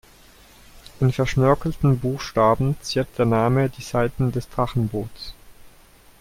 In 0.99 1.11
verschnörkelten 1.13 1.99
Buchstaben 1.99 2.75
ziert 2.81 3.19
der 3.19 3.27
Name 3.27 3.69
die 3.69 3.83
Seiten 3.83 4.31
des 4.31 4.49
Drachenboots. 4.49 5.35